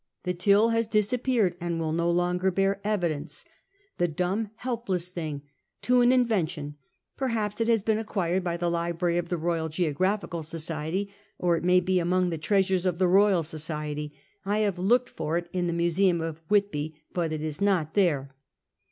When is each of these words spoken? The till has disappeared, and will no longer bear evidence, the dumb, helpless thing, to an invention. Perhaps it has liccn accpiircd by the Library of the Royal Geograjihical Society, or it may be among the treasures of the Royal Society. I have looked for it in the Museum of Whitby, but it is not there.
The 0.23 0.33
till 0.33 0.69
has 0.69 0.87
disappeared, 0.87 1.55
and 1.61 1.79
will 1.79 1.91
no 1.91 2.09
longer 2.09 2.49
bear 2.49 2.81
evidence, 2.83 3.45
the 3.99 4.07
dumb, 4.07 4.49
helpless 4.55 5.09
thing, 5.11 5.43
to 5.83 6.01
an 6.01 6.11
invention. 6.11 6.75
Perhaps 7.17 7.61
it 7.61 7.67
has 7.67 7.83
liccn 7.83 8.03
accpiircd 8.03 8.41
by 8.43 8.57
the 8.57 8.71
Library 8.71 9.19
of 9.19 9.29
the 9.29 9.37
Royal 9.37 9.69
Geograjihical 9.69 10.43
Society, 10.43 11.13
or 11.37 11.55
it 11.55 11.63
may 11.63 11.79
be 11.79 11.99
among 11.99 12.31
the 12.31 12.39
treasures 12.39 12.87
of 12.87 12.97
the 12.97 13.07
Royal 13.07 13.43
Society. 13.43 14.11
I 14.43 14.57
have 14.65 14.79
looked 14.79 15.07
for 15.11 15.37
it 15.37 15.47
in 15.53 15.67
the 15.67 15.71
Museum 15.71 16.19
of 16.19 16.41
Whitby, 16.47 16.95
but 17.13 17.31
it 17.31 17.43
is 17.43 17.61
not 17.61 17.93
there. 17.93 18.33